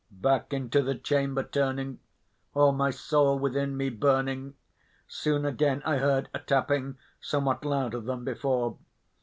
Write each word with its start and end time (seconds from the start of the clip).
Back 0.23 0.51
into 0.51 0.81
the 0.81 0.95
chamber 0.95 1.43
turning, 1.43 1.99
all 2.55 2.71
my 2.71 2.89
soul 2.89 3.37
within 3.37 3.77
me 3.77 3.91
burning, 3.91 4.55
Soon 5.07 5.45
again 5.45 5.83
I 5.85 5.97
heard 5.97 6.27
a 6.33 6.39
tapping 6.39 6.97
somewhat 7.19 7.63
louder 7.63 7.99
than 7.99 8.23
before. 8.23 8.79